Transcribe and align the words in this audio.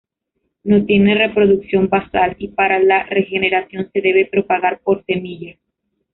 No 0.63 0.83
tiene 0.85 1.13
reproducción 1.13 1.87
basal 1.87 2.35
y 2.39 2.47
para 2.47 2.79
la 2.79 3.03
regeneración 3.03 3.91
se 3.93 4.01
debe 4.01 4.25
propagar 4.25 4.79
por 4.79 5.05
semilla. 5.05 5.57